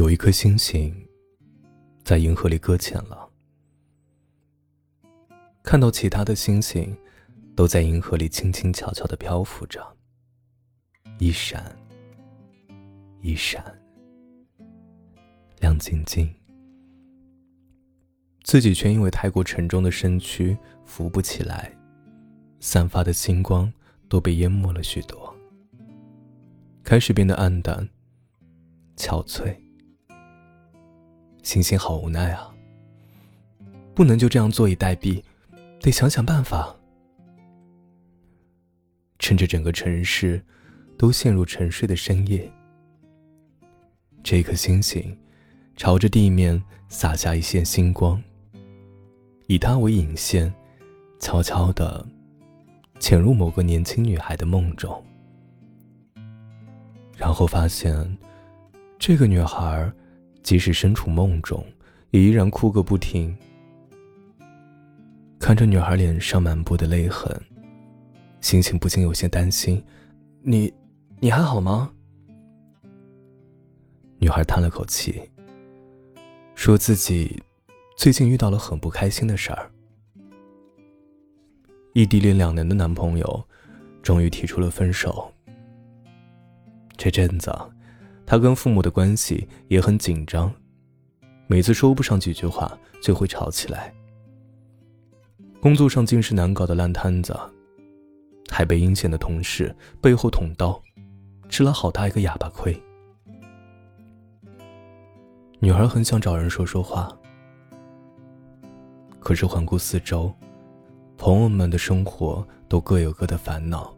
[0.00, 0.90] 有一颗星星
[2.02, 3.30] 在银河里搁浅了，
[5.62, 6.96] 看到其他的星星
[7.54, 9.86] 都在银河里轻轻巧巧的漂浮着，
[11.18, 11.76] 一闪
[13.20, 13.62] 一闪，
[15.58, 16.34] 亮晶晶，
[18.42, 20.56] 自己却因为太过沉重的身躯
[20.86, 21.70] 浮不起来，
[22.58, 23.70] 散发的星光
[24.08, 25.36] 都被淹没了许多，
[26.82, 27.86] 开始变得暗淡、
[28.96, 29.54] 憔悴。
[31.50, 32.54] 星星好无奈啊，
[33.92, 35.20] 不能就这样坐以待毙，
[35.80, 36.72] 得想想办法。
[39.18, 40.40] 趁着整个城市
[40.96, 42.48] 都陷入沉睡的深夜，
[44.22, 45.18] 这颗星星
[45.76, 48.22] 朝着地面洒下一线星光，
[49.48, 50.54] 以它为引线，
[51.18, 52.06] 悄悄地
[53.00, 55.04] 潜入某个年轻女孩的梦中，
[57.16, 58.16] 然后发现
[59.00, 59.92] 这个女孩。
[60.42, 61.64] 即使身处梦中，
[62.10, 63.36] 也依然哭个不停。
[65.38, 67.34] 看着女孩脸上满布的泪痕，
[68.40, 69.82] 心情不禁有些担心
[70.42, 70.72] ：“你，
[71.18, 71.90] 你还好吗？”
[74.18, 75.22] 女孩叹了口气，
[76.54, 77.42] 说自己
[77.96, 79.70] 最近遇到了很不开心的事儿。
[81.94, 83.44] 异地恋两年的男朋友，
[84.02, 85.32] 终于提出了分手。
[86.96, 87.50] 这阵子。
[88.30, 90.54] 他跟父母的关系也很紧张，
[91.48, 93.92] 每次说不上几句话就会吵起来。
[95.60, 97.36] 工作上尽是难搞的烂摊子，
[98.48, 100.80] 还被阴险的同事背后捅刀，
[101.48, 102.80] 吃了好大一个哑巴亏。
[105.58, 107.12] 女孩很想找人说说话，
[109.18, 110.32] 可是环顾四周，
[111.16, 113.92] 朋友们的生活都各有各的烦恼，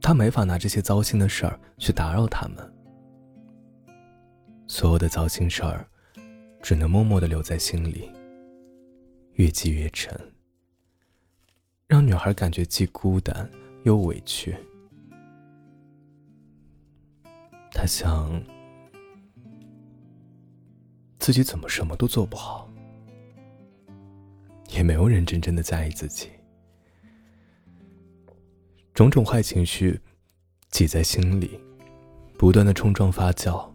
[0.00, 2.70] 她没法拿这些糟心的事儿去打扰他们。
[4.74, 5.86] 所有的糟心事儿，
[6.60, 8.10] 只能默默的留在心里，
[9.34, 10.12] 越积越沉，
[11.86, 13.48] 让女孩感觉既孤单
[13.84, 14.52] 又委屈。
[17.70, 18.42] 她想，
[21.20, 22.68] 自己怎么什么都做不好，
[24.70, 26.30] 也没有人真正的在意自己，
[28.92, 30.00] 种种坏情绪
[30.72, 31.60] 挤在心里，
[32.36, 33.72] 不断的冲撞发酵。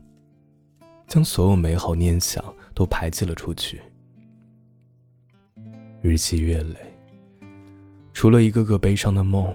[1.10, 2.42] 将所有美好念想
[2.76, 3.82] 都排挤了出去，
[6.04, 6.78] 日积月累，
[8.14, 9.52] 除了一个个悲伤的梦，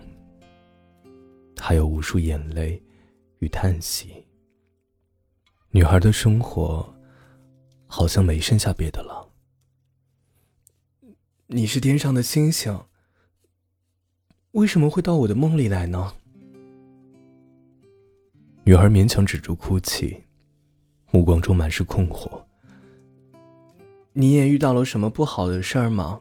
[1.56, 2.82] 还有无数眼泪
[3.38, 4.26] 与叹息。
[5.70, 6.92] 女孩的生活
[7.86, 9.30] 好像没剩下别的了。
[11.46, 12.76] 你是天上的星星，
[14.50, 16.14] 为什么会到我的梦里来呢？
[18.64, 20.23] 女孩勉强止住哭泣。
[21.14, 22.42] 目光中满是困惑。
[24.14, 26.20] 你也遇到了什么不好的事儿吗？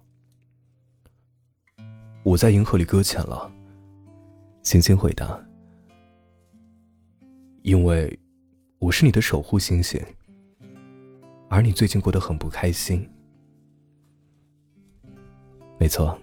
[2.21, 3.51] 我在银河里搁浅了。
[4.61, 5.43] 星星回答
[7.63, 8.19] ：“因为
[8.77, 9.99] 我是你的守护星星，
[11.49, 13.09] 而你最近过得很不开心。”
[15.79, 16.15] 没错，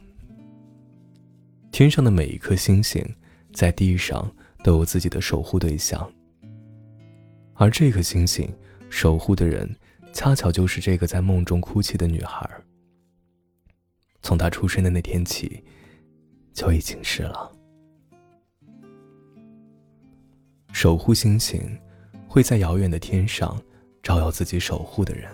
[1.73, 3.05] 天上的每一颗星星，
[3.53, 4.33] 在地上
[4.63, 6.09] 都有自己的守护对象。
[7.55, 8.51] 而这颗星星
[8.91, 9.75] 守护的人，
[10.13, 12.49] 恰巧就是这个在梦中哭泣的女孩。
[14.21, 15.65] 从她出生的那天起，
[16.53, 17.51] 就已经是了。
[20.73, 21.61] 守护星星
[22.29, 23.61] 会在遥远的天上
[24.03, 25.31] 照耀自己守护的人，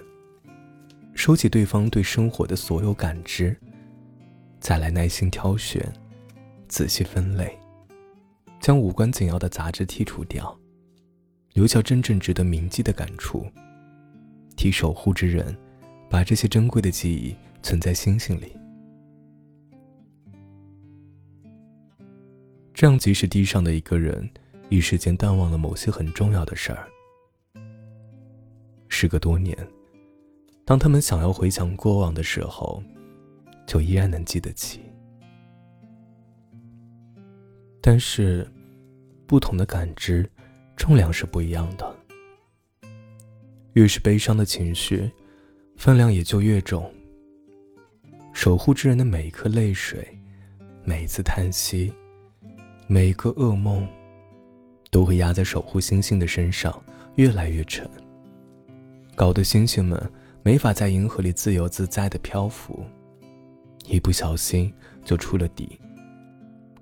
[1.15, 3.57] 收起对方对生活的所有感知，
[4.61, 5.93] 再来耐心挑选，
[6.69, 7.59] 仔细分类，
[8.61, 10.57] 将无关紧要的杂质剔除掉。
[11.57, 13.47] 留下真正值得铭记的感触，
[14.57, 15.57] 替守护之人
[16.11, 18.55] 把这些珍贵的记忆存在星星里。
[22.75, 24.29] 这样，即使地上的一个人
[24.69, 26.87] 一时间淡忘了某些很重要的事儿，
[28.91, 29.57] 时隔多年，
[30.67, 32.83] 当他们想要回想过往的时候，
[33.67, 34.83] 就依然能记得起。
[37.81, 38.47] 但是，
[39.27, 40.31] 不同的感知。
[40.77, 41.97] 重量是不一样的，
[43.73, 45.11] 越是悲伤的情绪，
[45.77, 46.93] 分量也就越重。
[48.33, 50.07] 守护之人的每一颗泪水，
[50.85, 51.93] 每一次叹息，
[52.87, 53.89] 每一个噩梦，
[54.91, 56.81] 都会压在守护星星的身上，
[57.15, 57.89] 越来越沉，
[59.15, 59.99] 搞得星星们
[60.43, 62.85] 没法在银河里自由自在的漂浮，
[63.89, 65.81] 一不小心就出了底，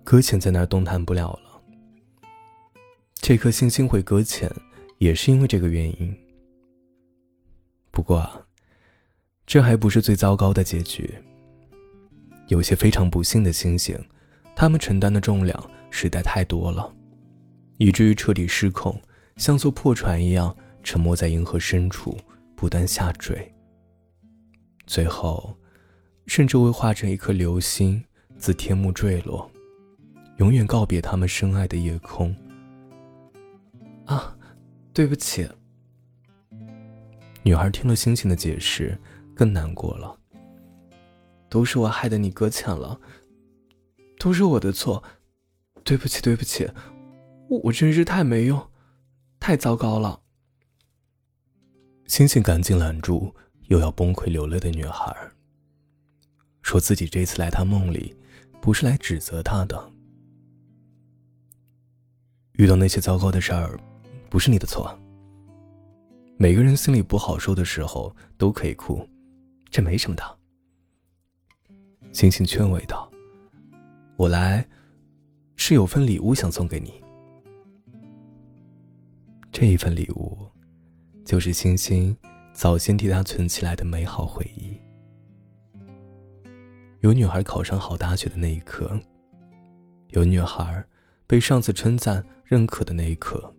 [0.02, 1.43] 搁浅在那儿动弹不了了。
[3.26, 4.52] 这颗星星会搁浅，
[4.98, 6.14] 也是因为这个原因。
[7.90, 8.38] 不过啊，
[9.46, 11.10] 这还不是最糟糕的结局。
[12.48, 13.98] 有些非常不幸的星星，
[14.54, 16.94] 他们承担的重量实在太多了，
[17.78, 19.00] 以至于彻底失控，
[19.38, 22.14] 像艘破船一样沉没在银河深处，
[22.54, 23.50] 不断下坠。
[24.86, 25.56] 最后，
[26.26, 28.04] 甚至会化成一颗流星，
[28.36, 29.50] 自天幕坠落，
[30.36, 32.36] 永远告别他们深爱的夜空。
[34.06, 34.36] 啊，
[34.92, 35.48] 对不起。
[37.42, 38.98] 女孩听了星星的解释，
[39.34, 40.18] 更难过了。
[41.48, 43.00] 都是我害得你搁浅了，
[44.18, 45.02] 都是我的错，
[45.84, 46.68] 对不起，对不起，
[47.48, 48.70] 我真是太没用，
[49.38, 50.20] 太糟糕了。
[52.06, 53.34] 星星赶紧拦住
[53.68, 55.14] 又要崩溃流泪的女孩，
[56.62, 58.16] 说自己这次来她梦里，
[58.60, 59.92] 不是来指责她的。
[62.54, 63.78] 遇到那些糟糕的事儿，
[64.34, 64.92] 不是你的错。
[66.36, 69.08] 每个人心里不好受的时候都可以哭，
[69.70, 70.38] 这没什么的。
[72.12, 73.08] 星星劝慰道
[74.18, 74.66] ：“我来，
[75.54, 77.00] 是有份礼物想送给你。
[79.52, 80.36] 这一份礼物，
[81.24, 82.16] 就是星星
[82.52, 84.76] 早先替他存起来的美好回忆。
[87.02, 88.98] 有女孩考上好大学的那一刻，
[90.08, 90.84] 有女孩
[91.24, 93.54] 被上司称赞认可的那一刻，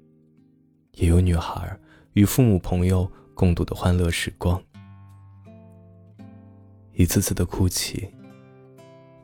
[0.95, 1.77] 也有女孩
[2.13, 4.61] 与父母朋友共度的欢乐时光。
[6.93, 8.09] 一次次的哭泣。”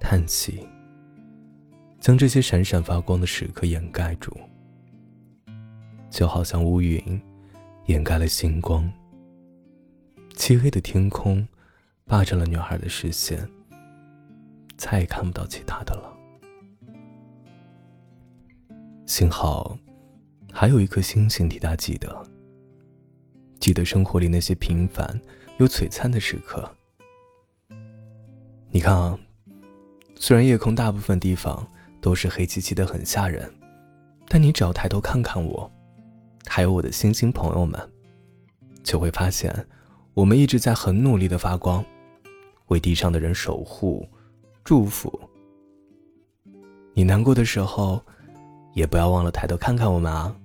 [0.03, 0.68] 叹息，
[2.00, 4.35] 将这些闪闪发光的时刻掩盖住，
[6.09, 7.21] 就好像乌云
[7.85, 8.91] 掩盖了星光。
[10.35, 11.47] 漆黑的天空
[12.06, 13.47] 霸占了女孩的视线，
[14.75, 16.12] 再也看不到其他的了。
[19.06, 19.77] 幸好，
[20.62, 22.24] 还有一颗星星替他记得，
[23.60, 25.19] 记得生活里那些平凡
[25.58, 26.72] 又璀璨的时刻。
[28.69, 29.18] 你看啊。
[30.13, 31.68] 虽然夜空大部分地方
[32.00, 33.52] 都是黑漆漆的，很吓人，
[34.28, 35.68] 但你只要抬头看看我，
[36.46, 37.81] 还有我的星星朋友们，
[38.84, 39.66] 就会发现，
[40.13, 41.84] 我们一直在很努力的发光，
[42.68, 44.08] 为地上的人守护、
[44.63, 45.19] 祝福。
[46.94, 48.00] 你难过的时候，
[48.75, 50.38] 也不要忘了抬头看看我们啊！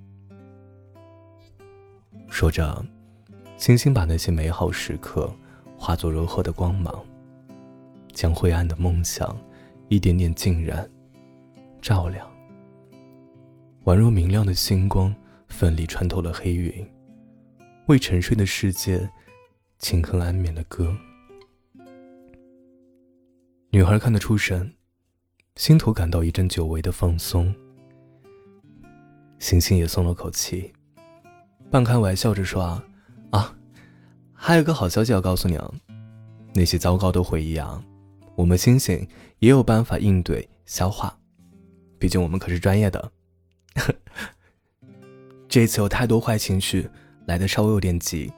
[2.28, 2.84] 说着，
[3.56, 5.32] 星星把那些美好时刻
[5.76, 7.04] 化作柔和的光芒，
[8.12, 9.36] 将灰暗的梦想。
[9.88, 10.90] 一点点浸染、
[11.80, 12.28] 照亮，
[13.84, 15.14] 宛若明亮的星光，
[15.46, 16.84] 奋力穿透了黑云，
[17.86, 19.08] 为沉睡的世界
[19.78, 20.92] 轻哼安眠的歌。
[23.70, 24.74] 女孩看得出神，
[25.54, 27.54] 心头感到一阵久违的放松。
[29.38, 30.72] 星星也松了口气，
[31.70, 32.82] 半开玩笑着说
[33.30, 33.54] ：“啊，
[34.32, 35.70] 还有个好消息要告诉你啊，
[36.54, 37.82] 那些糟糕的回忆啊。”
[38.36, 39.08] 我们星星
[39.38, 41.18] 也有办法应对消化，
[41.98, 43.10] 毕竟我们可是专业的。
[45.48, 46.86] 这次有太多坏情绪
[47.26, 48.30] 来的稍微有点急，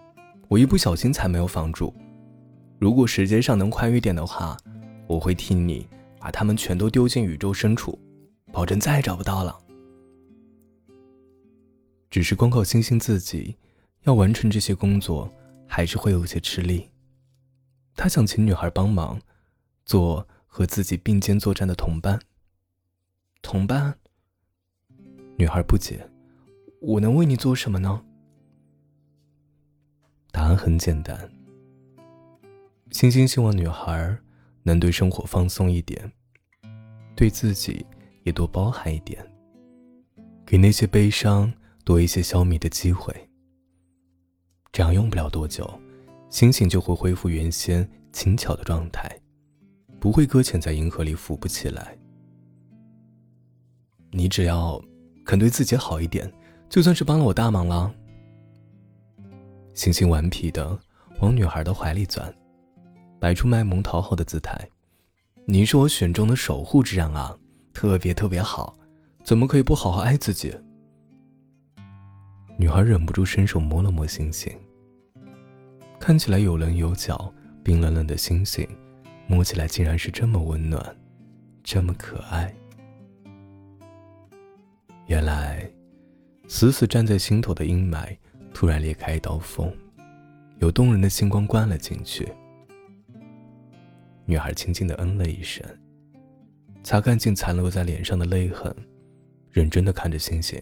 [0.47, 1.93] 我一不小心才没有防住。
[2.79, 4.57] 如果时间上能宽裕点的话，
[5.09, 5.85] 我会替你
[6.21, 7.99] 把他们全都丢进宇宙深处，
[8.53, 9.59] 保证再也找不到了。
[12.11, 13.57] 只是光靠星星自己
[14.03, 15.33] 要完成这些工作，
[15.67, 16.89] 还是会有些吃力。
[17.95, 19.21] 他想请女孩帮忙。
[19.85, 22.21] 做和自己并肩作战的同伴。
[23.41, 23.99] 同伴。
[25.39, 26.07] 女孩不解
[26.83, 28.05] ：“我能为你做什么呢？”
[30.31, 31.33] 答案很简单。
[32.91, 34.15] 星星希望女孩
[34.63, 36.13] 能对生活放松一点，
[37.17, 37.87] 对自己
[38.25, 39.27] 也多包涵一点，
[40.45, 41.51] 给那些悲伤
[41.89, 43.11] 多一些消弭的机会。
[44.71, 45.67] 这样用不了多久，
[46.29, 49.11] 星星就会恢复原先轻巧的状态。
[49.99, 51.97] 不会搁浅在银河里浮不起来。
[54.11, 54.79] 你只要
[55.25, 56.31] 肯对自己好一点，
[56.69, 57.91] 就算是帮了我大忙了。
[59.73, 60.79] 星星顽皮的
[61.21, 62.31] 往女孩的怀里钻，
[63.19, 64.61] 摆出卖萌讨好的姿态。
[65.47, 67.35] 你是我选中的守护之人啊，
[67.73, 68.77] 特别特别好，
[69.25, 70.55] 怎么可以不好好爱自己？
[72.61, 74.53] 女孩忍不住伸手摸了摸星星，
[76.01, 78.69] 看起来有棱有角、冰冷冷的星星。
[79.31, 80.97] 摸起来竟然是这么温暖，
[81.63, 82.53] 这么可爱。
[85.07, 85.71] 原来，
[86.49, 88.17] 死死站在心头的阴霾
[88.55, 89.71] 突然裂开一道缝，
[90.61, 92.27] 有动人的星光灌了进去。
[94.25, 95.63] 女孩轻轻的嗯了一声，
[96.83, 98.75] 擦干净残留在脸上的泪痕，
[99.51, 100.59] 认真的看着星星：“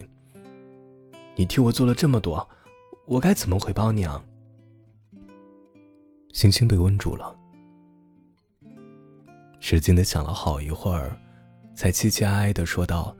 [1.37, 2.49] 你替我做了这么多，
[3.05, 4.21] 我该怎么回报你啊？”
[6.33, 7.33] 星星被问住了，
[9.59, 11.17] 使劲的想了好一会儿，
[11.75, 13.15] 才凄凄哀哀的说道：“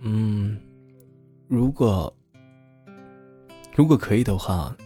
[0.00, 0.58] 嗯，
[1.46, 2.12] 如果
[3.74, 4.76] 如果可以的话，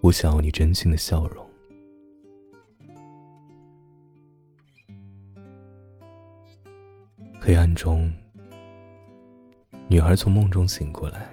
[0.00, 1.46] 我想要你真心的笑容。”
[7.40, 8.12] 黑暗中，
[9.92, 11.30] 女孩从梦中醒过来，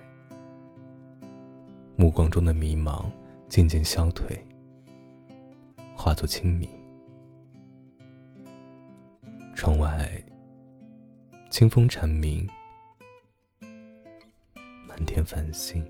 [1.95, 3.09] 目光中的迷茫
[3.47, 4.37] 渐渐消退，
[5.95, 6.69] 化作清明。
[9.55, 10.11] 窗外，
[11.49, 12.45] 清风蝉鸣，
[14.85, 15.81] 满天繁星。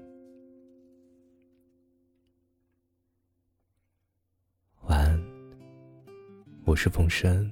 [4.81, 5.19] 晚安，
[6.65, 7.51] 我是冯生。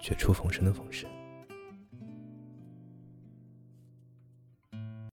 [0.00, 1.08] 绝处逢生的逢生。